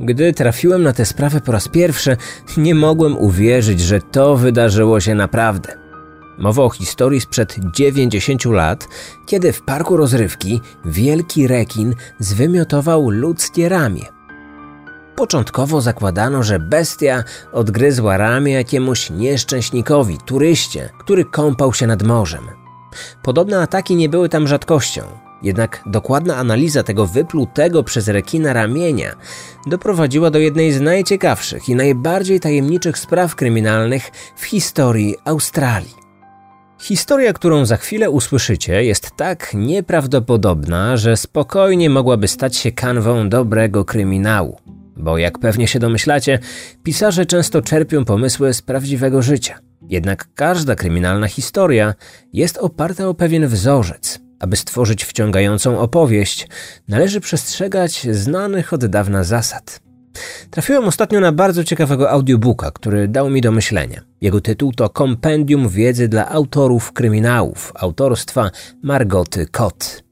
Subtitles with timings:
[0.00, 2.16] Gdy trafiłem na tę sprawę po raz pierwszy,
[2.56, 5.78] nie mogłem uwierzyć, że to wydarzyło się naprawdę.
[6.38, 8.88] Mowa o historii sprzed 90 lat,
[9.26, 14.04] kiedy w parku rozrywki wielki rekin zwymiotował ludzkie ramię.
[15.16, 22.44] Początkowo zakładano, że bestia odgryzła ramię jakiemuś nieszczęśnikowi, turyście, który kąpał się nad morzem.
[23.22, 25.27] Podobne ataki nie były tam rzadkością.
[25.42, 29.16] Jednak dokładna analiza tego wyplutego przez rekina ramienia
[29.66, 35.94] doprowadziła do jednej z najciekawszych i najbardziej tajemniczych spraw kryminalnych w historii Australii.
[36.80, 43.84] Historia, którą za chwilę usłyszycie, jest tak nieprawdopodobna, że spokojnie mogłaby stać się kanwą dobrego
[43.84, 44.58] kryminału.
[44.96, 46.38] Bo jak pewnie się domyślacie,
[46.82, 49.58] pisarze często czerpią pomysły z prawdziwego życia.
[49.88, 51.94] Jednak każda kryminalna historia
[52.32, 54.27] jest oparta o pewien wzorzec.
[54.38, 56.48] Aby stworzyć wciągającą opowieść,
[56.88, 59.80] należy przestrzegać znanych od dawna zasad.
[60.50, 64.00] Trafiłem ostatnio na bardzo ciekawego audiobooka, który dał mi do myślenia.
[64.20, 68.50] Jego tytuł to Kompendium wiedzy dla autorów kryminałów autorstwa
[68.82, 70.02] Margoty Kot.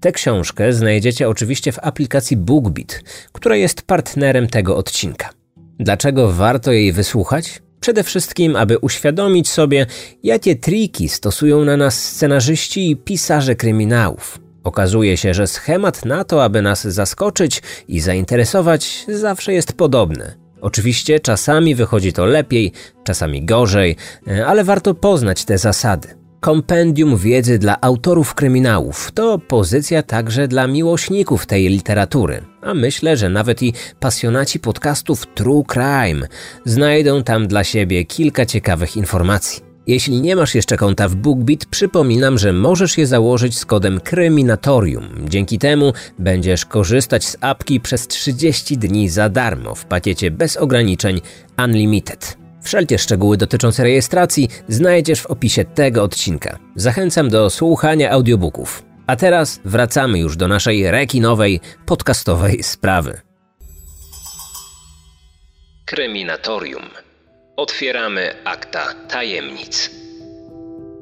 [0.00, 5.30] Tę książkę znajdziecie oczywiście w aplikacji BookBeat, która jest partnerem tego odcinka.
[5.78, 7.62] Dlaczego warto jej wysłuchać?
[7.80, 9.86] Przede wszystkim, aby uświadomić sobie,
[10.22, 14.38] jakie triki stosują na nas scenarzyści i pisarze kryminałów.
[14.64, 20.34] Okazuje się, że schemat na to, aby nas zaskoczyć i zainteresować, zawsze jest podobny.
[20.60, 22.72] Oczywiście czasami wychodzi to lepiej,
[23.04, 23.96] czasami gorzej,
[24.46, 26.19] ale warto poznać te zasady.
[26.40, 33.28] Kompendium wiedzy dla autorów kryminałów to pozycja także dla miłośników tej literatury, a myślę, że
[33.28, 36.26] nawet i pasjonaci podcastów True Crime
[36.64, 39.62] znajdą tam dla siebie kilka ciekawych informacji.
[39.86, 45.04] Jeśli nie masz jeszcze konta w BookBeat, przypominam, że możesz je założyć z kodem Kryminatorium.
[45.28, 51.20] Dzięki temu będziesz korzystać z apki przez 30 dni za darmo w pakiecie bez ograniczeń
[51.64, 52.39] Unlimited.
[52.62, 56.58] Wszelkie szczegóły dotyczące rejestracji znajdziesz w opisie tego odcinka.
[56.76, 58.82] Zachęcam do słuchania audiobooków.
[59.06, 63.20] A teraz wracamy już do naszej rekinowej, podcastowej sprawy.
[65.84, 66.82] Kryminatorium.
[67.56, 69.90] Otwieramy akta tajemnic.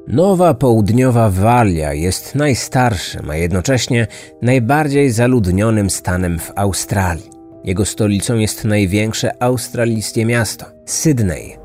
[0.07, 4.07] Nowa Południowa Walia jest najstarszym, a jednocześnie
[4.41, 7.38] najbardziej zaludnionym stanem w Australii.
[7.63, 11.57] Jego stolicą jest największe australijskie miasto Sydney.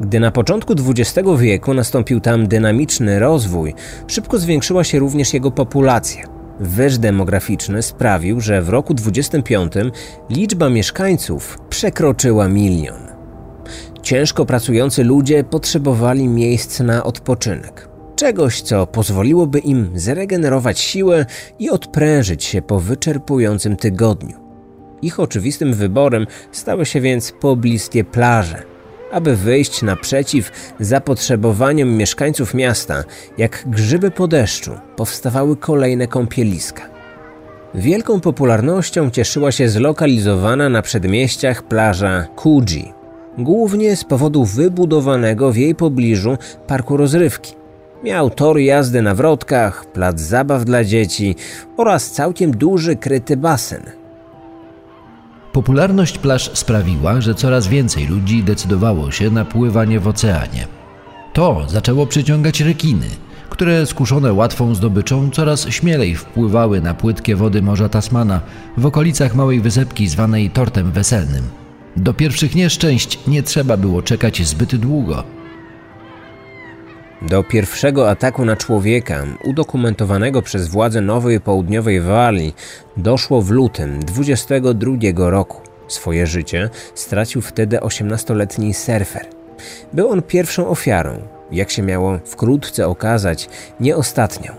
[0.00, 3.74] Gdy na początku XX wieku nastąpił tam dynamiczny rozwój,
[4.06, 6.24] szybko zwiększyła się również jego populacja.
[6.60, 9.72] Wyż demograficzny sprawił, że w roku 25
[10.30, 13.02] liczba mieszkańców przekroczyła milion.
[14.02, 17.88] Ciężko pracujący ludzie potrzebowali miejsc na odpoczynek.
[18.16, 21.26] Czegoś, co pozwoliłoby im zregenerować siłę
[21.58, 24.43] i odprężyć się po wyczerpującym tygodniu.
[25.04, 28.62] Ich oczywistym wyborem stały się więc pobliskie plaże.
[29.12, 30.50] Aby wyjść naprzeciw
[30.80, 33.04] zapotrzebowaniom mieszkańców miasta,
[33.38, 36.82] jak grzyby po deszczu, powstawały kolejne kąpieliska.
[37.74, 42.92] Wielką popularnością cieszyła się zlokalizowana na przedmieściach plaża Coogee,
[43.38, 47.54] głównie z powodu wybudowanego w jej pobliżu parku rozrywki.
[48.04, 51.36] Miał tor jazdy na wrotkach, plac zabaw dla dzieci
[51.76, 53.82] oraz całkiem duży kryty basen–
[55.54, 60.66] Popularność plaż sprawiła, że coraz więcej ludzi decydowało się na pływanie w oceanie.
[61.32, 63.06] To zaczęło przyciągać rekiny,
[63.50, 68.40] które skuszone łatwą zdobyczą coraz śmielej wpływały na płytkie wody Morza Tasmana
[68.76, 71.44] w okolicach małej wysepki zwanej Tortem Weselnym.
[71.96, 75.24] Do pierwszych nieszczęść nie trzeba było czekać zbyt długo.
[77.28, 82.54] Do pierwszego ataku na człowieka, udokumentowanego przez władze Nowej Południowej Walii,
[82.96, 84.96] doszło w lutym 22
[85.30, 85.60] roku.
[85.88, 89.26] Swoje życie stracił wtedy 18-letni surfer.
[89.92, 91.18] Był on pierwszą ofiarą,
[91.50, 93.48] jak się miało wkrótce okazać,
[93.80, 94.52] nie ostatnią.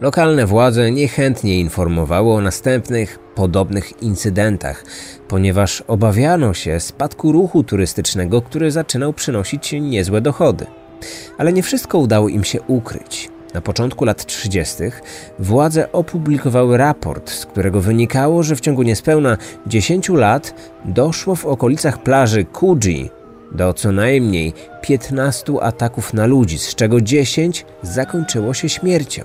[0.00, 4.84] Lokalne władze niechętnie informowały o następnych, podobnych incydentach,
[5.28, 10.66] ponieważ obawiano się spadku ruchu turystycznego, który zaczynał przynosić niezłe dochody.
[11.38, 13.30] Ale nie wszystko udało im się ukryć.
[13.54, 14.76] Na początku lat 30.
[15.38, 20.54] władze opublikowały raport, z którego wynikało, że w ciągu niespełna 10 lat
[20.84, 23.10] doszło w okolicach plaży Coogee
[23.52, 24.52] do co najmniej
[24.82, 29.22] 15 ataków na ludzi, z czego 10 zakończyło się śmiercią.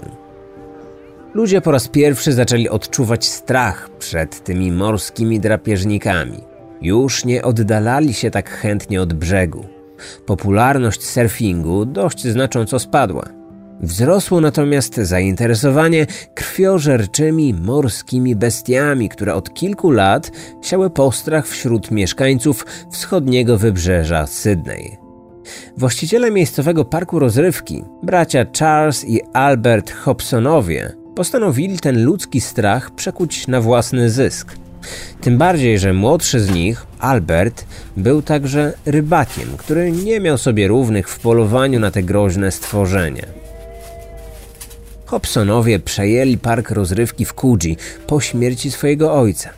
[1.33, 6.43] Ludzie po raz pierwszy zaczęli odczuwać strach przed tymi morskimi drapieżnikami.
[6.81, 9.65] Już nie oddalali się tak chętnie od brzegu
[10.25, 13.41] popularność surfingu dość znacząco spadła.
[13.81, 16.05] Wzrosło natomiast zainteresowanie
[16.35, 20.31] krwiożerczymi morskimi bestiami, które od kilku lat
[20.61, 24.97] siały postrach wśród mieszkańców wschodniego wybrzeża Sydney.
[25.77, 33.61] Właściciele miejscowego parku rozrywki, bracia Charles i Albert Hobsonowie, postanowili ten ludzki strach przekuć na
[33.61, 34.55] własny zysk.
[35.21, 37.65] Tym bardziej, że młodszy z nich, Albert,
[37.97, 43.25] był także rybakiem, który nie miał sobie równych w polowaniu na te groźne stworzenia.
[45.05, 49.49] Hobsonowie przejęli park rozrywki w Coogee po śmierci swojego ojca.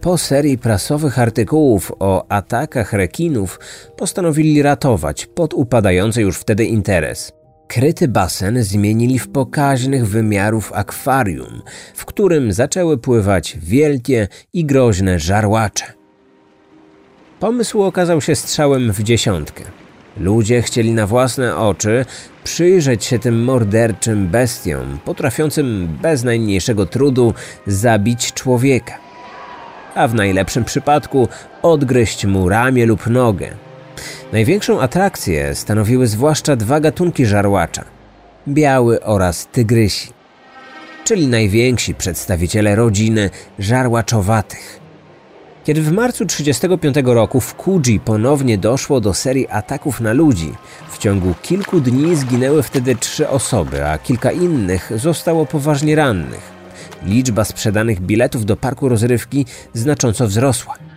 [0.00, 3.60] Po serii prasowych artykułów o atakach rekinów
[3.96, 7.32] postanowili ratować podupadający już wtedy interes.
[7.74, 11.62] Kryty basen zmienili w pokaźnych wymiarów akwarium,
[11.94, 15.84] w którym zaczęły pływać wielkie i groźne żarłacze.
[17.40, 19.64] Pomysł okazał się strzałem w dziesiątkę.
[20.16, 22.04] Ludzie chcieli na własne oczy
[22.44, 27.34] przyjrzeć się tym morderczym bestiom, potrafiącym bez najmniejszego trudu
[27.66, 28.98] zabić człowieka,
[29.94, 31.28] a w najlepszym przypadku
[31.62, 33.71] odgryźć mu ramię lub nogę.
[34.32, 37.84] Największą atrakcję stanowiły zwłaszcza dwa gatunki żarłacza
[38.48, 40.10] biały oraz tygrysi,
[41.04, 44.80] czyli najwięksi przedstawiciele rodziny żarłaczowatych.
[45.64, 50.52] Kiedy w marcu 1935 roku w Kuji ponownie doszło do serii ataków na ludzi,
[50.90, 56.52] w ciągu kilku dni zginęły wtedy trzy osoby, a kilka innych zostało poważnie rannych.
[57.04, 60.91] Liczba sprzedanych biletów do parku rozrywki znacząco wzrosła.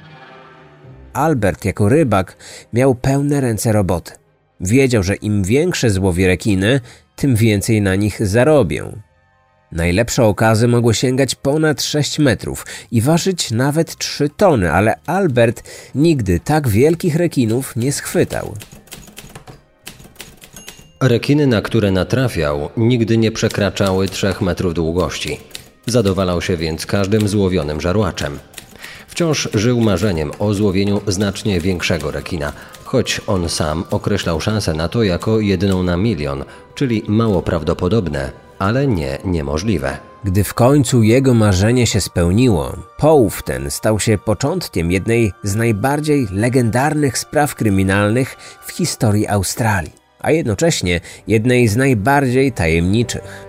[1.15, 2.37] Albert jako rybak
[2.73, 4.11] miał pełne ręce roboty.
[4.59, 6.81] Wiedział, że im większe złowi rekiny,
[7.15, 8.83] tym więcej na nich zarobię.
[9.71, 15.63] Najlepsze okazy mogły sięgać ponad 6 metrów i ważyć nawet 3 tony, ale Albert
[15.95, 18.53] nigdy tak wielkich rekinów nie schwytał.
[21.01, 25.39] Rekiny, na które natrafiał, nigdy nie przekraczały 3 metrów długości.
[25.85, 28.39] Zadowalał się więc każdym złowionym żarłaczem.
[29.15, 32.53] Wciąż żył marzeniem o złowieniu znacznie większego rekina,
[32.83, 38.87] choć on sam określał szansę na to jako jedyną na milion, czyli mało prawdopodobne, ale
[38.87, 39.97] nie niemożliwe.
[40.23, 46.27] Gdy w końcu jego marzenie się spełniło, połów ten stał się początkiem jednej z najbardziej
[46.31, 53.44] legendarnych spraw kryminalnych w historii Australii, a jednocześnie jednej z najbardziej tajemniczych.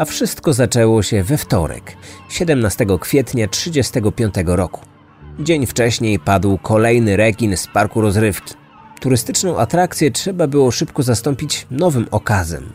[0.00, 1.96] A wszystko zaczęło się we wtorek,
[2.28, 4.80] 17 kwietnia 1935 roku.
[5.40, 8.54] Dzień wcześniej padł kolejny rekin z parku rozrywki.
[9.00, 12.72] Turystyczną atrakcję trzeba było szybko zastąpić nowym okazem.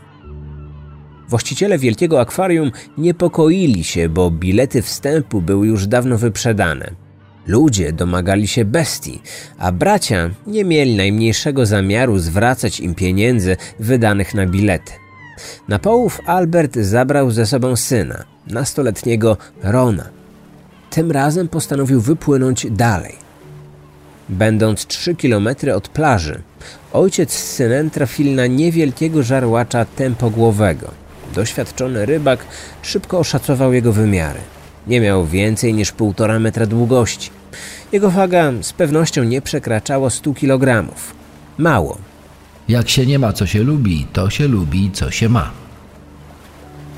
[1.28, 6.90] Właściciele wielkiego akwarium niepokoili się, bo bilety wstępu były już dawno wyprzedane.
[7.46, 9.22] Ludzie domagali się bestii,
[9.58, 15.05] a bracia nie mieli najmniejszego zamiaru zwracać im pieniędzy wydanych na bilety.
[15.68, 20.08] Na połów Albert zabrał ze sobą syna, nastoletniego Rona.
[20.90, 23.14] Tym razem postanowił wypłynąć dalej.
[24.28, 26.40] Będąc 3 kilometry od plaży,
[26.92, 30.90] ojciec z synem trafili na niewielkiego żarłacza tempogłowego.
[31.34, 32.44] Doświadczony rybak
[32.82, 34.40] szybko oszacował jego wymiary.
[34.86, 37.30] Nie miał więcej niż półtora metra długości.
[37.92, 40.88] Jego waga z pewnością nie przekraczała 100 kg.
[41.58, 41.98] Mało.
[42.68, 45.50] Jak się nie ma co się lubi, to się lubi co się ma.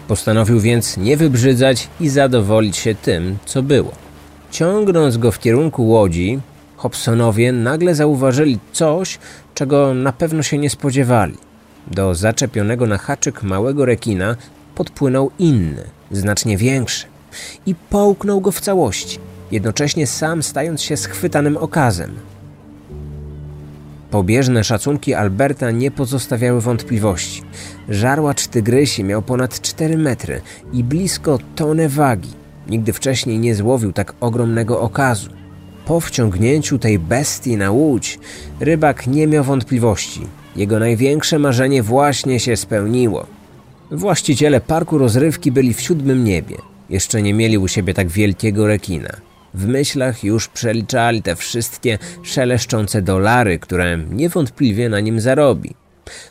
[0.09, 3.93] Postanowił więc nie wybrzydzać i zadowolić się tym, co było.
[4.51, 6.41] Ciągnąc go w kierunku łodzi,
[6.77, 9.19] Hobsonowie nagle zauważyli coś,
[9.55, 11.35] czego na pewno się nie spodziewali.
[11.87, 14.37] Do zaczepionego na haczyk małego rekina
[14.75, 17.07] podpłynął inny, znacznie większy
[17.67, 19.19] i połknął go w całości,
[19.51, 22.15] jednocześnie sam stając się schwytanym okazem.
[24.11, 27.43] Pobieżne szacunki Alberta nie pozostawiały wątpliwości.
[27.89, 30.41] Żarłacz tygrysi miał ponad 4 metry
[30.73, 32.31] i blisko tonę wagi.
[32.69, 35.31] Nigdy wcześniej nie złowił tak ogromnego okazu.
[35.87, 38.19] Po wciągnięciu tej bestii na łódź,
[38.61, 40.21] rybak nie miał wątpliwości.
[40.57, 43.27] Jego największe marzenie właśnie się spełniło.
[43.91, 46.57] Właściciele parku rozrywki byli w siódmym niebie.
[46.91, 49.28] Jeszcze nie mieli u siebie tak wielkiego rekina.
[49.55, 55.75] W myślach już przeliczali te wszystkie szeleszczące dolary, które niewątpliwie na nim zarobi.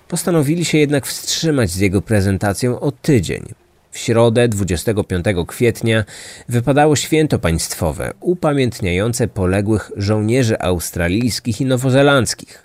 [0.08, 3.44] Postanowili się jednak wstrzymać z jego prezentacją o tydzień.
[3.92, 6.06] W środę 25 kwietnia
[6.50, 12.64] wypadało święto państwowe upamiętniające poległych żołnierzy australijskich i nowozelandzkich.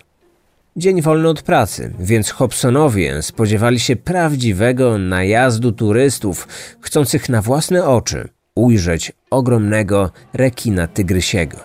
[0.77, 6.47] Dzień wolny od pracy, więc Hobsonowie spodziewali się prawdziwego najazdu turystów
[6.81, 11.57] chcących na własne oczy ujrzeć ogromnego rekina tygrysiego.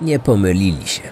[0.00, 1.02] nie pomylili się.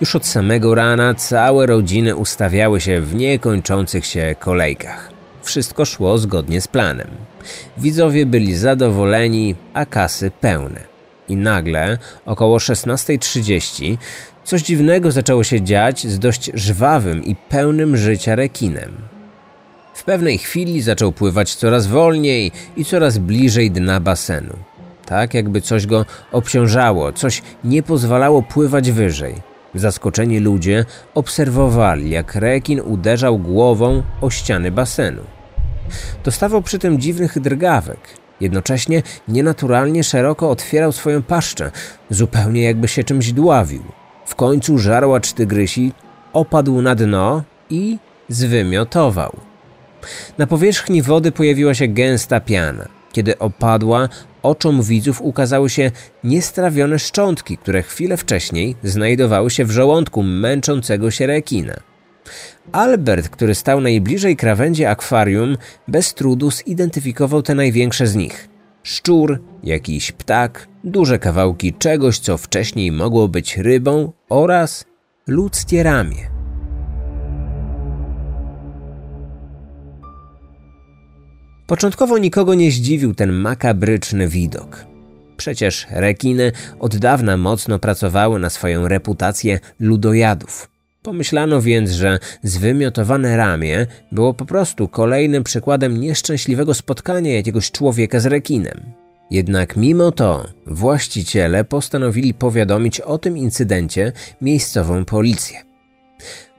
[0.00, 5.10] Już od samego rana całe rodziny ustawiały się w niekończących się kolejkach.
[5.42, 7.08] Wszystko szło zgodnie z planem.
[7.78, 10.80] Widzowie byli zadowoleni, a kasy pełne.
[11.28, 13.96] I nagle, około 16.30,
[14.44, 19.13] coś dziwnego zaczęło się dziać z dość żwawym i pełnym życia rekinem.
[19.94, 24.56] W pewnej chwili zaczął pływać coraz wolniej i coraz bliżej dna basenu.
[25.06, 29.34] Tak jakby coś go obciążało, coś nie pozwalało pływać wyżej.
[29.74, 30.84] Zaskoczeni ludzie
[31.14, 35.22] obserwowali, jak rekin uderzał głową o ściany basenu.
[36.24, 37.98] Dostawał przy tym dziwnych drgawek.
[38.40, 41.70] Jednocześnie nienaturalnie szeroko otwierał swoją paszczę,
[42.10, 43.82] zupełnie jakby się czymś dławił.
[44.26, 45.92] W końcu żarłacz tygrysi
[46.32, 47.98] opadł na dno i
[48.28, 49.53] zwymiotował.
[50.38, 52.88] Na powierzchni wody pojawiła się gęsta piana.
[53.12, 54.08] Kiedy opadła,
[54.42, 55.90] oczom widzów ukazały się
[56.24, 61.74] niestrawione szczątki, które chwilę wcześniej znajdowały się w żołądku męczącego się rekina.
[62.72, 65.56] Albert, który stał najbliżej krawędzi akwarium,
[65.88, 68.48] bez trudu zidentyfikował te największe z nich.
[68.82, 74.84] Szczur, jakiś ptak, duże kawałki czegoś, co wcześniej mogło być rybą oraz
[75.26, 76.33] ludzkie ramię.
[81.66, 84.86] Początkowo nikogo nie zdziwił ten makabryczny widok.
[85.36, 90.70] Przecież rekiny od dawna mocno pracowały na swoją reputację ludojadów.
[91.02, 98.26] Pomyślano więc, że zwymiotowane ramię było po prostu kolejnym przykładem nieszczęśliwego spotkania jakiegoś człowieka z
[98.26, 98.80] rekinem.
[99.30, 105.62] Jednak mimo to właściciele postanowili powiadomić o tym incydencie miejscową policję.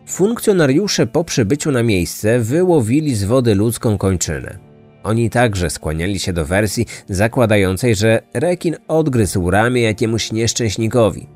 [0.07, 4.64] Funkcjonariusze po przybyciu na miejsce wyłowili z wody ludzką kończynę.
[5.05, 11.27] Oni także skłaniali się do wersji zakładającej, że rekin odgryzł ramię jakiemuś nieszczęśnikowi.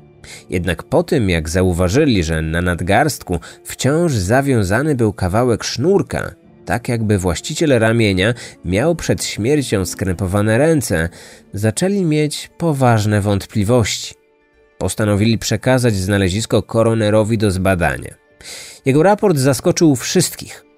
[0.50, 6.34] Jednak po tym, jak zauważyli, że na nadgarstku wciąż zawiązany był kawałek sznurka,
[6.64, 8.34] tak jakby właściciel ramienia
[8.64, 11.08] miał przed śmiercią skrępowane ręce,
[11.52, 14.14] zaczęli mieć poważne wątpliwości.
[14.78, 18.14] Postanowili przekazać znalezisko koronerowi do zbadania.
[18.84, 20.69] Jego raport zaskoczył wszystkich.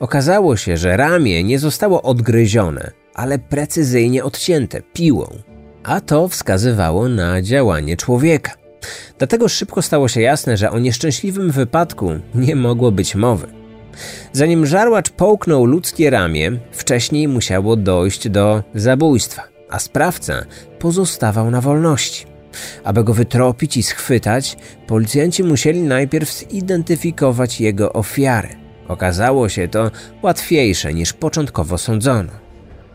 [0.00, 5.38] Okazało się, że ramię nie zostało odgryzione, ale precyzyjnie odcięte piłą
[5.88, 8.52] a to wskazywało na działanie człowieka.
[9.18, 13.46] Dlatego szybko stało się jasne, że o nieszczęśliwym wypadku nie mogło być mowy.
[14.32, 20.44] Zanim żarłacz połknął ludzkie ramię, wcześniej musiało dojść do zabójstwa, a sprawca
[20.78, 22.26] pozostawał na wolności.
[22.84, 28.67] Aby go wytropić i schwytać, policjanci musieli najpierw zidentyfikować jego ofiarę.
[28.88, 29.90] Okazało się to
[30.22, 32.30] łatwiejsze niż początkowo sądzono.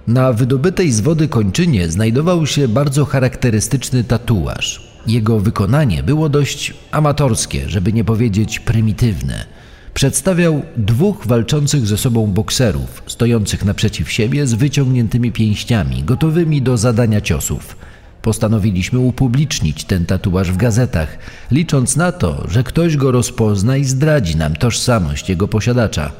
[0.07, 4.93] Na wydobytej z wody kończynie znajdował się bardzo charakterystyczny tatuaż.
[5.07, 9.45] Jego wykonanie było dość amatorskie, żeby nie powiedzieć prymitywne.
[9.93, 17.21] Przedstawiał dwóch walczących ze sobą bokserów, stojących naprzeciw siebie z wyciągniętymi pięściami, gotowymi do zadania
[17.21, 17.75] ciosów.
[18.23, 21.17] Postanowiliśmy upublicznić ten tatuaż w gazetach,
[21.51, 26.11] licząc na to, że ktoś go rozpozna i zdradzi nam tożsamość jego posiadacza.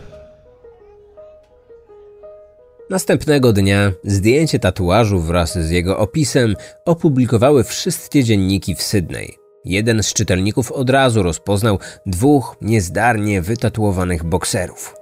[2.90, 6.56] Następnego dnia zdjęcie tatuażu wraz z jego opisem
[6.86, 9.38] opublikowały wszystkie dzienniki w Sydney.
[9.66, 14.96] Jeden z czytelników od razu rozpoznał dwóch niezdarnie wytatuowanych bokserów.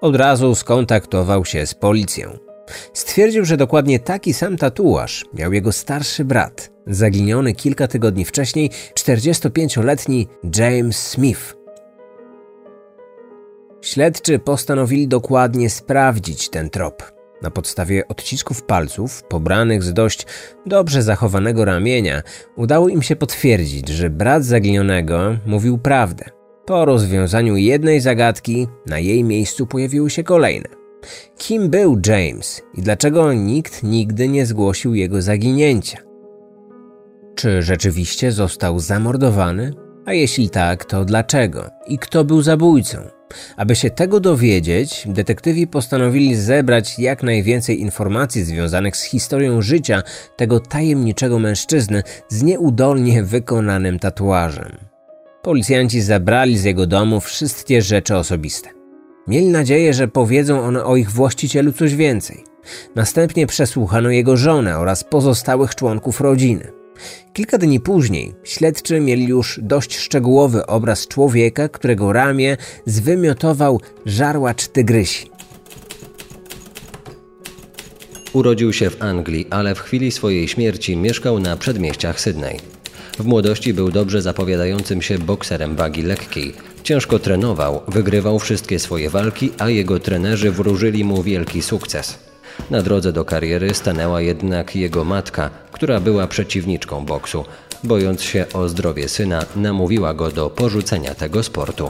[0.00, 2.45] Od razu skontaktował się z policją.
[2.92, 10.28] Stwierdził, że dokładnie taki sam tatuaż miał jego starszy brat, zaginiony kilka tygodni wcześniej 45-letni
[10.56, 11.56] James Smith.
[13.80, 17.12] Śledczy postanowili dokładnie sprawdzić ten trop.
[17.42, 20.26] Na podstawie odcisków palców, pobranych z dość
[20.66, 22.22] dobrze zachowanego ramienia,
[22.56, 26.24] udało im się potwierdzić, że brat zaginionego mówił prawdę.
[26.66, 30.85] Po rozwiązaniu jednej zagadki, na jej miejscu pojawiły się kolejne.
[31.38, 35.98] Kim był James i dlaczego nikt nigdy nie zgłosił jego zaginięcia?
[37.34, 39.72] Czy rzeczywiście został zamordowany?
[40.04, 41.70] A jeśli tak, to dlaczego?
[41.86, 42.98] I kto był zabójcą?
[43.56, 50.02] Aby się tego dowiedzieć, detektywi postanowili zebrać jak najwięcej informacji związanych z historią życia
[50.36, 54.76] tego tajemniczego mężczyzny z nieudolnie wykonanym tatuażem.
[55.42, 58.75] Policjanci zabrali z jego domu wszystkie rzeczy osobiste.
[59.28, 62.44] Mieli nadzieję, że powiedzą one o ich właścicielu coś więcej.
[62.94, 66.72] Następnie przesłuchano jego żonę oraz pozostałych członków rodziny.
[67.32, 72.56] Kilka dni później śledczy mieli już dość szczegółowy obraz człowieka, którego ramię
[72.86, 75.30] zwymiotował żarłacz tygrysi.
[78.32, 82.56] Urodził się w Anglii, ale w chwili swojej śmierci mieszkał na przedmieściach Sydney.
[83.18, 86.75] W młodości był dobrze zapowiadającym się bokserem wagi lekkiej.
[86.86, 92.18] Ciężko trenował, wygrywał wszystkie swoje walki, a jego trenerzy wróżyli mu wielki sukces.
[92.70, 97.44] Na drodze do kariery stanęła jednak jego matka, która była przeciwniczką boksu.
[97.84, 101.88] Bojąc się o zdrowie syna, namówiła go do porzucenia tego sportu.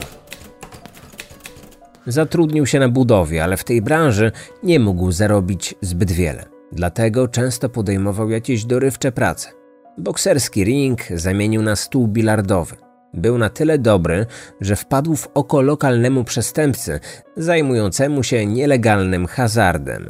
[2.07, 4.31] Zatrudnił się na budowie, ale w tej branży
[4.63, 6.45] nie mógł zarobić zbyt wiele.
[6.71, 9.49] Dlatego często podejmował jakieś dorywcze prace.
[9.97, 12.86] Bokserski ring zamienił na stół bilardowy.
[13.13, 14.25] Był na tyle dobry,
[14.61, 16.99] że wpadł w oko lokalnemu przestępcy
[17.37, 20.09] zajmującemu się nielegalnym hazardem.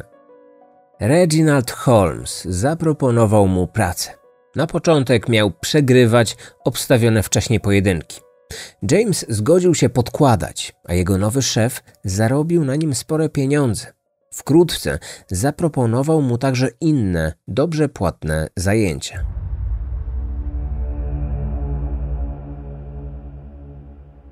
[0.99, 4.11] Reginald Holmes zaproponował mu pracę.
[4.55, 8.21] Na początek miał przegrywać obstawione wcześniej pojedynki.
[8.91, 13.93] James zgodził się podkładać, a jego nowy szef zarobił na nim spore pieniądze.
[14.31, 19.46] Wkrótce zaproponował mu także inne, dobrze płatne zajęcia.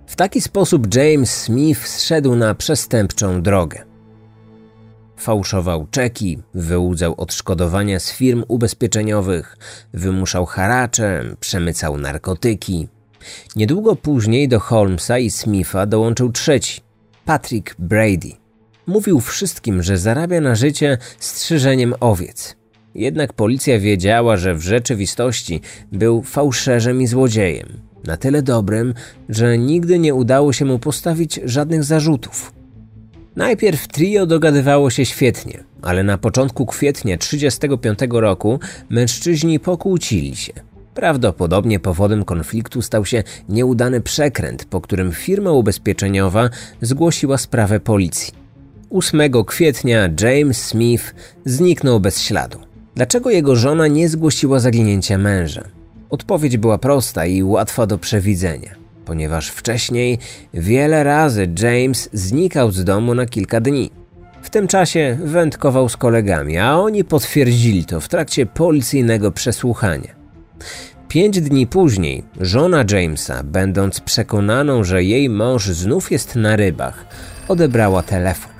[0.07, 3.83] W taki sposób James Smith zszedł na przestępczą drogę.
[5.17, 9.57] Fałszował czeki, wyłudzał odszkodowania z firm ubezpieczeniowych,
[9.93, 12.87] wymuszał haracze, przemycał narkotyki.
[13.55, 16.81] Niedługo później do Holmesa i Smitha dołączył trzeci,
[17.25, 18.31] Patrick Brady.
[18.87, 22.55] Mówił wszystkim, że zarabia na życie strzyżeniem owiec.
[22.95, 27.84] Jednak policja wiedziała, że w rzeczywistości był fałszerzem i złodziejem.
[28.07, 28.93] Na tyle dobrym,
[29.29, 32.53] że nigdy nie udało się mu postawić żadnych zarzutów.
[33.35, 38.59] Najpierw trio dogadywało się świetnie, ale na początku kwietnia 1935 roku
[38.89, 40.53] mężczyźni pokłócili się.
[40.93, 46.49] Prawdopodobnie powodem konfliktu stał się nieudany przekręt, po którym firma ubezpieczeniowa
[46.81, 48.33] zgłosiła sprawę policji.
[48.89, 52.59] 8 kwietnia James Smith zniknął bez śladu.
[52.95, 55.63] Dlaczego jego żona nie zgłosiła zaginięcia męża?
[56.09, 60.17] Odpowiedź była prosta i łatwa do przewidzenia, ponieważ wcześniej
[60.53, 63.91] wiele razy James znikał z domu na kilka dni.
[64.41, 70.15] W tym czasie wędkował z kolegami, a oni potwierdzili to w trakcie policyjnego przesłuchania.
[71.07, 77.05] Pięć dni później żona Jamesa, będąc przekonaną, że jej mąż znów jest na rybach,
[77.47, 78.51] odebrała telefon.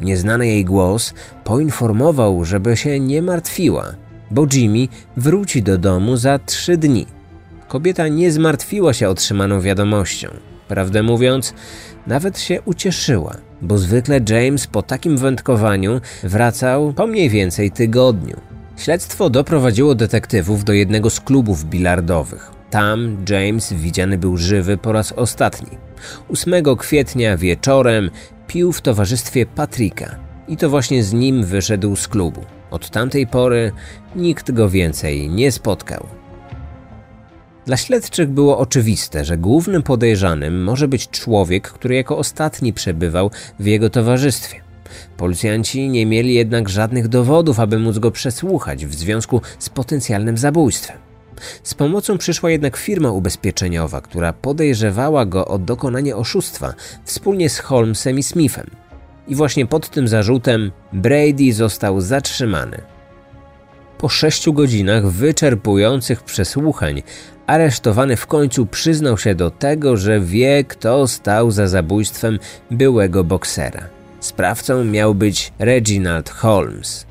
[0.00, 3.94] Nieznany jej głos poinformował, żeby się nie martwiła,
[4.30, 7.06] bo Jimmy wróci do domu za trzy dni.
[7.68, 10.28] Kobieta nie zmartwiła się otrzymaną wiadomością.
[10.68, 11.54] Prawdę mówiąc,
[12.06, 18.36] nawet się ucieszyła, bo zwykle James po takim wędkowaniu wracał po mniej więcej tygodniu.
[18.76, 22.50] Śledztwo doprowadziło detektywów do jednego z klubów bilardowych.
[22.70, 25.78] Tam James widziany był żywy po raz ostatni.
[26.28, 28.10] 8 kwietnia wieczorem
[28.46, 30.16] pił w towarzystwie Patricka
[30.48, 32.44] i to właśnie z nim wyszedł z klubu.
[32.70, 33.72] Od tamtej pory
[34.16, 36.06] nikt go więcej nie spotkał.
[37.66, 43.66] Dla śledczych było oczywiste, że głównym podejrzanym może być człowiek, który jako ostatni przebywał w
[43.66, 44.60] jego towarzystwie.
[45.16, 50.96] Policjanci nie mieli jednak żadnych dowodów, aby móc go przesłuchać w związku z potencjalnym zabójstwem.
[51.62, 58.18] Z pomocą przyszła jednak firma ubezpieczeniowa, która podejrzewała go o dokonanie oszustwa wspólnie z Holmesem
[58.18, 58.70] i Smithem.
[59.28, 62.80] I właśnie pod tym zarzutem Brady został zatrzymany.
[63.98, 67.02] Po sześciu godzinach wyczerpujących przesłuchań,
[67.46, 72.38] aresztowany w końcu przyznał się do tego, że wie, kto stał za zabójstwem
[72.70, 73.88] byłego boksera.
[74.20, 77.06] Sprawcą miał być Reginald Holmes.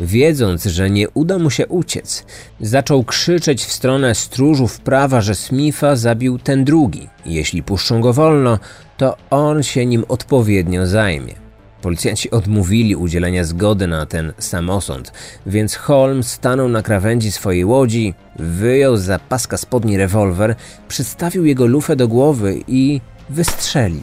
[0.00, 2.24] Wiedząc, że nie uda mu się uciec,
[2.60, 7.08] zaczął krzyczeć w stronę stróżów prawa, że Smitha zabił ten drugi.
[7.26, 8.58] Jeśli puszczą go wolno,
[9.00, 11.34] to on się nim odpowiednio zajmie.
[11.82, 15.12] Policjanci odmówili udzielenia zgody na ten samosąd,
[15.46, 20.54] więc Holmes stanął na krawędzi swojej łodzi, wyjął z paska spodni rewolwer,
[20.88, 24.02] przystawił jego lufę do głowy i wystrzelił.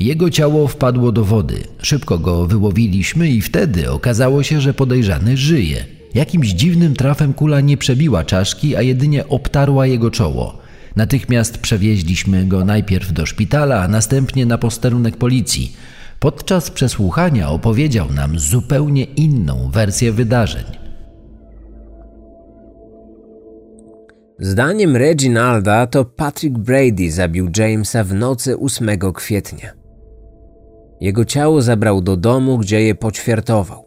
[0.00, 1.64] Jego ciało wpadło do wody.
[1.82, 5.84] Szybko go wyłowiliśmy i wtedy okazało się, że podejrzany żyje.
[6.14, 10.69] Jakimś dziwnym trafem kula nie przebiła czaszki, a jedynie obtarła jego czoło.
[10.96, 15.76] Natychmiast przewieźliśmy go najpierw do szpitala, a następnie na posterunek policji.
[16.18, 20.64] Podczas przesłuchania opowiedział nam zupełnie inną wersję wydarzeń.
[24.38, 29.72] Zdaniem Reginalda to Patrick Brady zabił Jamesa w nocy 8 kwietnia.
[31.00, 33.84] Jego ciało zabrał do domu, gdzie je poćwiartował.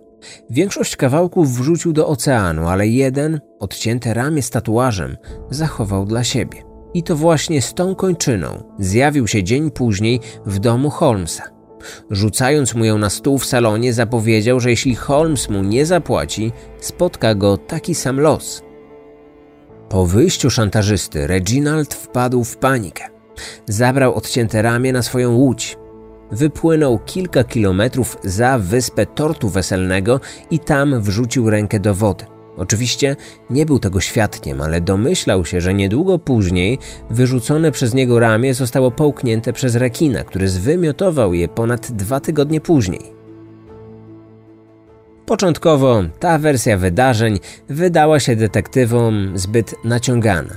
[0.49, 5.17] Większość kawałków wrzucił do oceanu, ale jeden, odcięte ramię z tatuażem,
[5.49, 6.72] zachował dla siebie.
[6.93, 11.43] I to właśnie z tą kończyną zjawił się dzień później w domu Holmesa.
[12.09, 17.35] Rzucając mu ją na stół w salonie, zapowiedział, że jeśli Holmes mu nie zapłaci, spotka
[17.35, 18.63] go taki sam los.
[19.89, 23.03] Po wyjściu szantażysty, Reginald wpadł w panikę.
[23.67, 25.77] Zabrał odcięte ramię na swoją łódź.
[26.31, 30.19] Wypłynął kilka kilometrów za wyspę tortu weselnego
[30.51, 32.32] i tam wrzucił rękę do wody.
[32.57, 33.15] Oczywiście
[33.49, 38.91] nie był tego świadkiem, ale domyślał się, że niedługo później wyrzucone przez niego ramię zostało
[38.91, 43.13] połknięte przez rekina, który zwymiotował je ponad dwa tygodnie później.
[45.25, 47.39] Początkowo ta wersja wydarzeń
[47.69, 50.53] wydała się detektywom zbyt naciągana.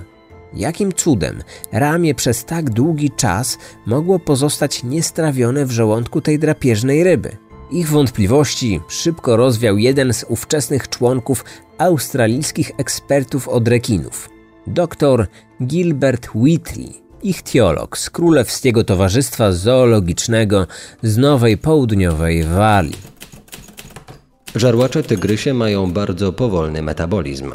[0.54, 7.36] Jakim cudem ramię przez tak długi czas mogło pozostać niestrawione w żołądku tej drapieżnej ryby?
[7.70, 11.44] Ich wątpliwości szybko rozwiał jeden z ówczesnych członków
[11.78, 14.28] australijskich ekspertów od rekinów,
[14.66, 15.26] dr
[15.66, 20.66] Gilbert Whitley, ichtiolog z Królewskiego Towarzystwa Zoologicznego
[21.02, 22.96] z Nowej Południowej Walii.
[24.54, 27.52] Żarłacze tygrysie mają bardzo powolny metabolizm.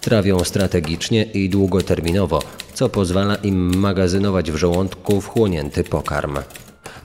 [0.00, 2.42] Trawią strategicznie i długoterminowo,
[2.74, 6.38] co pozwala im magazynować w żołądku wchłonięty pokarm.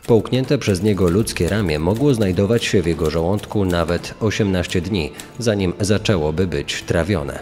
[0.07, 5.73] Połknięte przez niego ludzkie ramię mogło znajdować się w jego żołądku nawet 18 dni, zanim
[5.79, 7.39] zaczęłoby być trawione.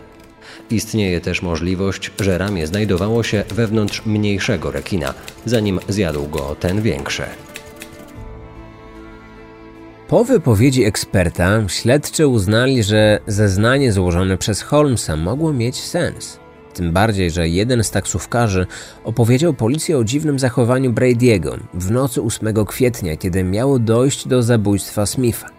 [0.70, 5.14] Istnieje też możliwość, że ramię znajdowało się wewnątrz mniejszego rekina,
[5.46, 7.24] zanim zjadł go ten większy.
[10.08, 16.41] Po wypowiedzi eksperta śledczy uznali, że zeznanie złożone przez Holmesa mogło mieć sens.
[16.74, 18.68] Tym bardziej, że jeden z taksówkarzy
[19.04, 25.06] opowiedział policji o dziwnym zachowaniu Brady'ego w nocy 8 kwietnia, kiedy miało dojść do zabójstwa
[25.06, 25.50] Smitha.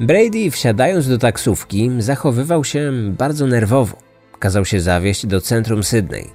[0.00, 3.96] Brady, wsiadając do taksówki, zachowywał się bardzo nerwowo.
[4.38, 6.30] Kazał się zawieźć do centrum Sydney.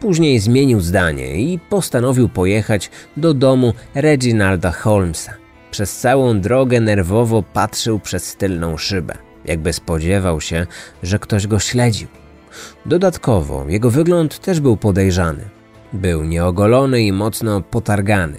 [0.00, 5.32] Później zmienił zdanie i postanowił pojechać do domu Reginalda Holmesa.
[5.70, 10.66] Przez całą drogę nerwowo patrzył przez tylną szybę, jakby spodziewał się,
[11.02, 12.08] że ktoś go śledził.
[12.86, 15.48] Dodatkowo jego wygląd też był podejrzany.
[15.92, 18.38] Był nieogolony i mocno potargany.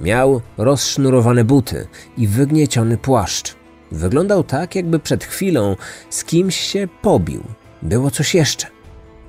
[0.00, 3.54] Miał rozsznurowane buty i wygnieciony płaszcz.
[3.92, 5.76] Wyglądał tak, jakby przed chwilą
[6.10, 7.42] z kimś się pobił.
[7.82, 8.66] Było coś jeszcze.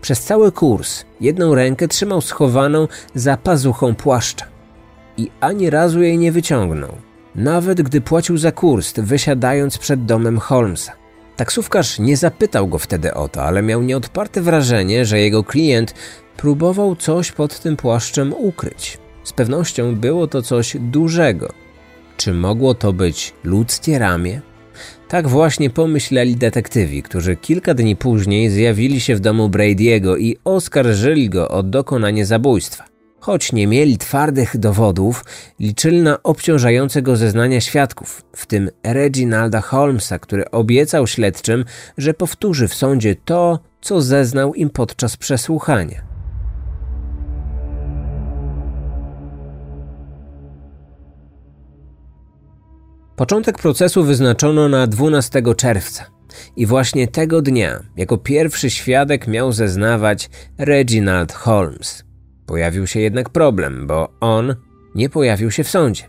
[0.01, 4.45] Przez cały kurs jedną rękę trzymał schowaną za pazuchą płaszcza
[5.17, 6.91] i ani razu jej nie wyciągnął
[7.35, 11.00] nawet gdy płacił za kurs, wysiadając przed domem Holmesa.
[11.41, 15.93] Taksówkarz nie zapytał go wtedy o to, ale miał nieodparte wrażenie, że jego klient
[16.37, 18.97] próbował coś pod tym płaszczem ukryć.
[19.23, 21.53] Z pewnością było to coś dużego.
[22.17, 24.41] Czy mogło to być ludzkie ramię?
[25.07, 31.29] Tak właśnie pomyśleli detektywi, którzy kilka dni później zjawili się w domu Brady'ego i oskarżyli
[31.29, 32.90] go o dokonanie zabójstwa.
[33.21, 35.25] Choć nie mieli twardych dowodów,
[35.59, 41.65] liczyli na obciążające go zeznania świadków, w tym Reginalda Holmesa, który obiecał śledczym,
[41.97, 46.01] że powtórzy w sądzie to, co zeznał im podczas przesłuchania.
[53.15, 56.05] Początek procesu wyznaczono na 12 czerwca.
[56.55, 62.10] I właśnie tego dnia, jako pierwszy świadek, miał zeznawać Reginald Holmes.
[62.51, 64.55] Pojawił się jednak problem, bo on
[64.95, 66.03] nie pojawił się w sądzie.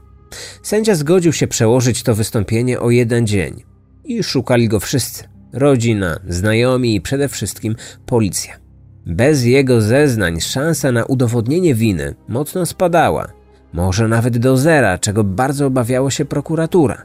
[0.62, 3.62] Sędzia zgodził się przełożyć to wystąpienie o jeden dzień
[4.05, 7.76] i szukali go wszyscy rodzina, znajomi i przede wszystkim
[8.07, 8.57] policja.
[9.07, 13.33] Bez jego zeznań szansa na udowodnienie winy mocno spadała,
[13.72, 17.02] może nawet do zera, czego bardzo obawiała się prokuratura.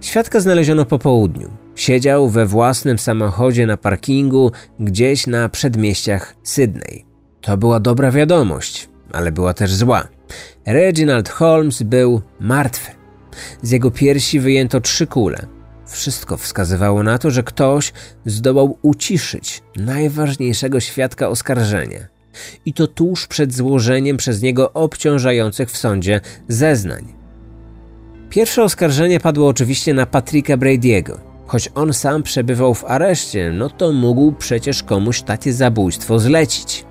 [0.00, 1.50] Świadka znaleziono po południu.
[1.74, 7.11] Siedział we własnym samochodzie na parkingu gdzieś na przedmieściach Sydney.
[7.42, 10.08] To była dobra wiadomość, ale była też zła.
[10.66, 12.90] Reginald Holmes był martwy.
[13.62, 15.46] Z jego piersi wyjęto trzy kule.
[15.86, 17.92] Wszystko wskazywało na to, że ktoś
[18.26, 22.00] zdołał uciszyć najważniejszego świadka oskarżenia.
[22.64, 27.14] I to tuż przed złożeniem przez niego obciążających w sądzie zeznań.
[28.30, 31.18] Pierwsze oskarżenie padło oczywiście na Patricka Brady'ego.
[31.46, 36.84] Choć on sam przebywał w areszcie, no to mógł przecież komuś takie zabójstwo zlecić.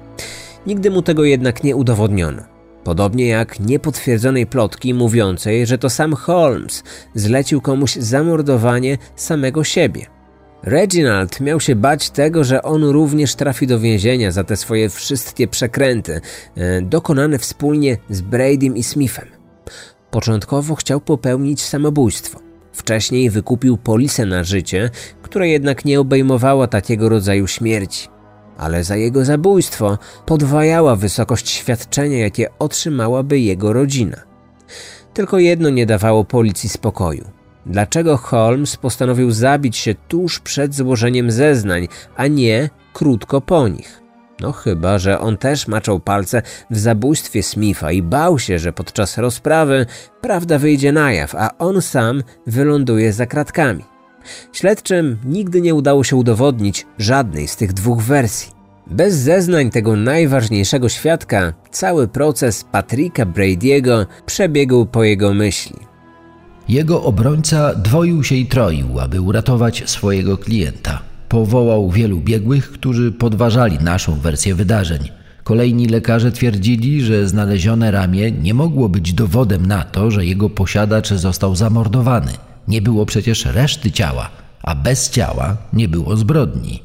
[0.67, 2.41] Nigdy mu tego jednak nie udowodniono.
[2.83, 6.83] Podobnie jak niepotwierdzonej plotki mówiącej, że to sam Holmes
[7.15, 10.05] zlecił komuś zamordowanie samego siebie.
[10.63, 15.47] Reginald miał się bać tego, że on również trafi do więzienia za te swoje wszystkie
[15.47, 16.21] przekręty,
[16.55, 19.27] e, dokonane wspólnie z Bradym i Smithem.
[20.11, 22.39] Początkowo chciał popełnić samobójstwo.
[22.73, 24.89] Wcześniej wykupił polisę na życie,
[25.21, 28.07] która jednak nie obejmowała takiego rodzaju śmierci
[28.57, 34.17] ale za jego zabójstwo podwajała wysokość świadczenia, jakie otrzymałaby jego rodzina.
[35.13, 37.25] Tylko jedno nie dawało policji spokoju.
[37.65, 44.01] Dlaczego Holmes postanowił zabić się tuż przed złożeniem zeznań, a nie krótko po nich?
[44.39, 49.17] No chyba, że on też maczał palce w zabójstwie Smitha i bał się, że podczas
[49.17, 49.85] rozprawy
[50.21, 53.90] prawda wyjdzie na jaw, a on sam wyląduje za kratkami.
[54.53, 58.51] Śledczym nigdy nie udało się udowodnić żadnej z tych dwóch wersji.
[58.87, 65.75] Bez zeznań tego najważniejszego świadka, cały proces Patricka Brady'ego przebiegł po jego myśli.
[66.69, 71.01] Jego obrońca dwoił się i troił, aby uratować swojego klienta.
[71.29, 75.09] Powołał wielu biegłych, którzy podważali naszą wersję wydarzeń.
[75.43, 81.09] Kolejni lekarze twierdzili, że znalezione ramię nie mogło być dowodem na to, że jego posiadacz
[81.09, 82.31] został zamordowany.
[82.71, 84.29] Nie było przecież reszty ciała,
[84.63, 86.83] a bez ciała nie było zbrodni.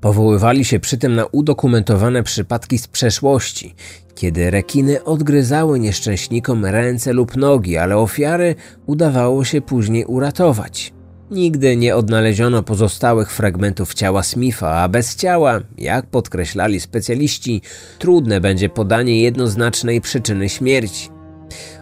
[0.00, 3.74] Powoływali się przy tym na udokumentowane przypadki z przeszłości,
[4.14, 8.54] kiedy rekiny odgryzały nieszczęśnikom ręce lub nogi, ale ofiary
[8.86, 10.92] udawało się później uratować.
[11.30, 17.62] Nigdy nie odnaleziono pozostałych fragmentów ciała Smitha, a bez ciała, jak podkreślali specjaliści,
[17.98, 21.19] trudne będzie podanie jednoznacznej przyczyny śmierci.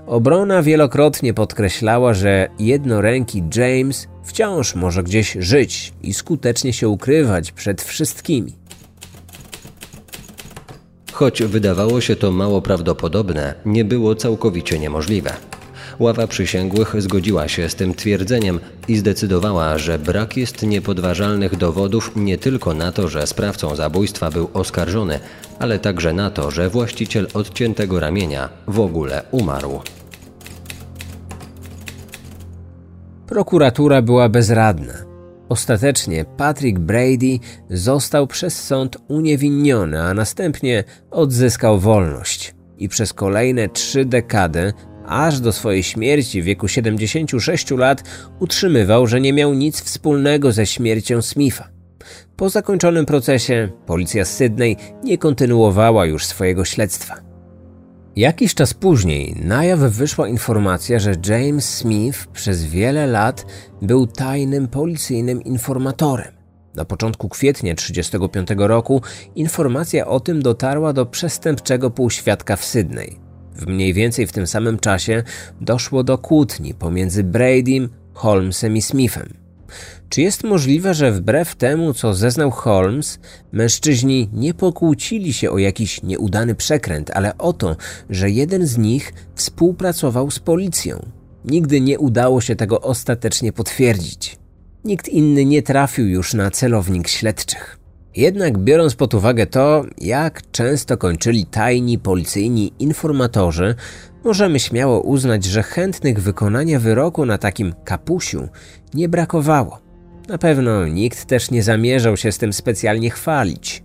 [0.08, 7.82] Obrona wielokrotnie podkreślała, że jednoręki James wciąż może gdzieś żyć i skutecznie się ukrywać przed
[7.82, 8.52] wszystkimi.
[11.12, 15.32] Choć wydawało się to mało prawdopodobne, nie było całkowicie niemożliwe.
[15.98, 22.38] Ława przysięgłych zgodziła się z tym twierdzeniem i zdecydowała, że brak jest niepodważalnych dowodów nie
[22.38, 25.20] tylko na to, że sprawcą zabójstwa był oskarżony,
[25.58, 29.80] ale także na to, że właściciel odciętego ramienia w ogóle umarł.
[33.28, 34.92] Prokuratura była bezradna.
[35.48, 37.38] Ostatecznie Patrick Brady
[37.70, 42.54] został przez sąd uniewinniony, a następnie odzyskał wolność.
[42.78, 44.72] I przez kolejne trzy dekady,
[45.06, 48.02] aż do swojej śmierci w wieku 76 lat,
[48.40, 51.68] utrzymywał, że nie miał nic wspólnego ze śmiercią Smitha.
[52.36, 57.27] Po zakończonym procesie policja z Sydney nie kontynuowała już swojego śledztwa.
[58.18, 63.46] Jakiś czas później na jaw wyszła informacja, że James Smith przez wiele lat
[63.82, 66.32] był tajnym policyjnym informatorem.
[66.74, 69.02] Na początku kwietnia 1935 roku
[69.34, 73.18] informacja o tym dotarła do przestępczego półświadka w Sydney.
[73.54, 75.22] W mniej więcej w tym samym czasie
[75.60, 79.47] doszło do kłótni pomiędzy Bradym, Holmesem i Smithem.
[80.08, 83.18] Czy jest możliwe, że wbrew temu, co zeznał Holmes,
[83.52, 87.76] mężczyźni nie pokłócili się o jakiś nieudany przekręt, ale o to,
[88.10, 91.06] że jeden z nich współpracował z policją?
[91.44, 94.36] Nigdy nie udało się tego ostatecznie potwierdzić.
[94.84, 97.78] Nikt inny nie trafił już na celownik śledczych.
[98.16, 103.74] Jednak biorąc pod uwagę to, jak często kończyli tajni policyjni informatorzy,
[104.24, 108.48] możemy śmiało uznać, że chętnych wykonania wyroku na takim kapusiu
[108.94, 109.87] nie brakowało.
[110.28, 113.82] Na pewno nikt też nie zamierzał się z tym specjalnie chwalić.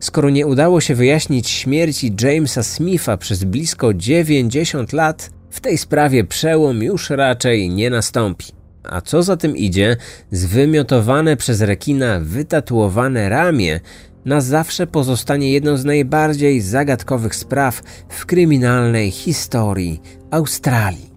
[0.00, 6.24] Skoro nie udało się wyjaśnić śmierci Jamesa Smitha przez blisko 90 lat, w tej sprawie
[6.24, 8.46] przełom już raczej nie nastąpi.
[8.82, 9.96] A co za tym idzie,
[10.30, 13.80] zwymiotowane przez rekina wytatuowane ramię
[14.24, 21.07] na zawsze pozostanie jedną z najbardziej zagadkowych spraw w kryminalnej historii Australii.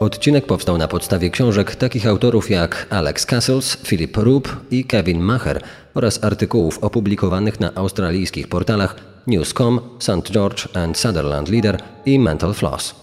[0.00, 5.62] Odcinek powstał na podstawie książek takich autorów jak Alex Castles, Philip Roop i Kevin Macher
[5.94, 10.30] oraz artykułów opublikowanych na australijskich portalach News.com, St.
[10.30, 12.94] George and Sutherland Leader i Mental Floss.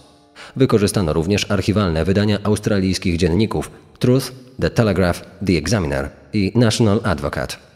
[0.56, 7.67] Wykorzystano również archiwalne wydania australijskich dzienników Truth, The Telegraph, The Examiner i National Advocate.